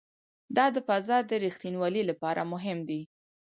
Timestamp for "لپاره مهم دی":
2.09-3.01